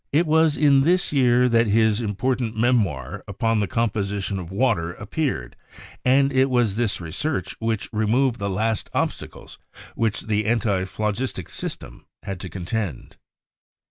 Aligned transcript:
It 0.11 0.25
was 0.25 0.57
in 0.57 0.81
this 0.81 1.13
year 1.13 1.47
that 1.47 1.67
his 1.67 2.01
important 2.01 2.57
memoir 2.57 3.23
upon 3.27 3.59
the 3.59 3.67
composition 3.67 4.39
of 4.39 4.51
water 4.51 4.93
appeared, 4.93 5.55
and 6.03 6.33
it 6.33 6.49
was 6.49 6.75
this 6.75 6.99
research 6.99 7.55
which 7.59 7.87
removed 7.93 8.39
the 8.39 8.49
last 8.49 8.89
obstacles 8.95 9.59
with 9.95 9.95
which 9.95 10.21
the 10.21 10.45
antiphlo 10.47 11.11
gistic 11.11 11.49
system 11.51 12.07
had 12.23 12.39
to 12.39 12.49
contend. 12.49 13.17